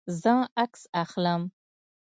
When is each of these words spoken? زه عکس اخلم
زه 0.21 0.33
عکس 0.63 0.81
اخلم 1.03 1.41